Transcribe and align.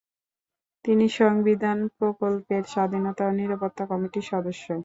তিনি 0.85 1.05
সংবিধান 1.19 1.77
প্রকল্পের 1.97 2.63
স্বাধীনতা 2.65 3.23
ও 3.27 3.37
নিরাপত্তা 3.39 3.83
কমিটির 3.91 4.25
সদস্য। 4.31 4.65